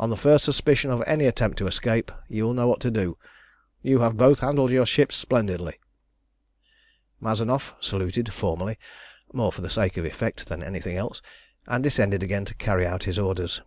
[0.00, 3.16] On the first suspicion of any attempt to escape you will know what to do.
[3.82, 5.78] You have both handled your ships splendidly."
[7.20, 8.78] Mazanoff saluted formally,
[9.32, 11.22] more for the sake of effect than anything else,
[11.68, 13.62] and descended again to carry out his orders.